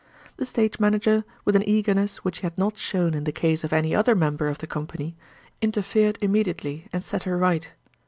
The 0.37 0.47
stage 0.47 0.79
manager, 0.79 1.23
with 1.45 1.55
an 1.55 1.61
eagerness 1.69 2.23
which 2.23 2.39
he 2.39 2.41
had 2.41 2.57
not 2.57 2.75
shown 2.75 3.13
in 3.13 3.23
the 3.25 3.31
case 3.31 3.63
of 3.63 3.71
any 3.71 3.93
other 3.93 4.15
member 4.15 4.47
of 4.47 4.57
the 4.57 4.65
company, 4.65 5.15
interfered 5.61 6.17
immediately, 6.21 6.87
and 6.91 7.03
set 7.03 7.21
her 7.21 7.37
right. 7.37 7.71